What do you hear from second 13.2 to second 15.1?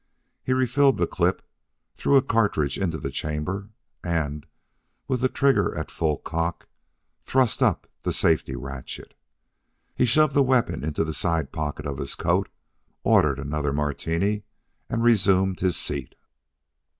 another Martini, and